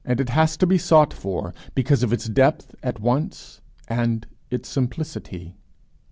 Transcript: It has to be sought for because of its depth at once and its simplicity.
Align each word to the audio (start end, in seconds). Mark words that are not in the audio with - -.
It 0.03 0.29
has 0.29 0.57
to 0.57 0.65
be 0.65 0.79
sought 0.79 1.13
for 1.13 1.53
because 1.75 2.01
of 2.01 2.11
its 2.11 2.25
depth 2.27 2.73
at 2.81 2.99
once 2.99 3.61
and 3.87 4.25
its 4.49 4.67
simplicity. 4.67 5.57